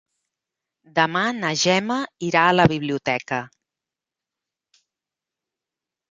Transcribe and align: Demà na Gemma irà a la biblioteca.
Demà 0.99 1.21
na 1.41 1.49
Gemma 1.63 1.97
irà 2.27 2.45
a 2.51 2.55
la 2.55 2.65
biblioteca. 2.71 3.39